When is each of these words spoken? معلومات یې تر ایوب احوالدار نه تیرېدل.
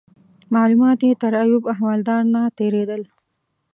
معلومات 0.55 0.99
یې 1.07 1.13
تر 1.21 1.33
ایوب 1.41 1.63
احوالدار 1.73 2.21
نه 2.33 2.41
تیرېدل. 2.57 3.01